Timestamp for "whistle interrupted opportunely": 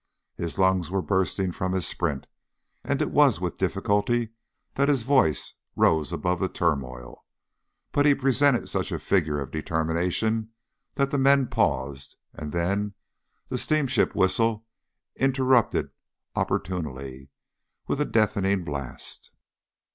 14.15-17.29